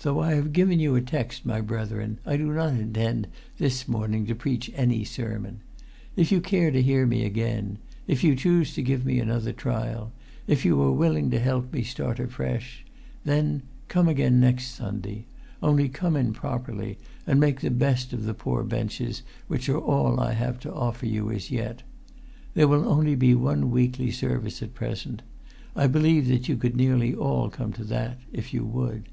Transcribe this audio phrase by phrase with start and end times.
[0.00, 3.28] "Though I have given you a text, my brethren, I do not intend
[3.58, 5.60] this morning to preach any sermon.
[6.16, 10.80] If you care to hear me again—if you choose to give me another trial—if you
[10.80, 15.26] are willing to help me to start afresh—then come again next Sunday,
[15.62, 20.20] only come in properly, and make the best of the poor benches which are all
[20.20, 21.82] I have to offer you as yet.
[22.54, 25.20] There will only be one weekly service at present.
[25.76, 29.10] I believe that you could nearly all come to that—if you would!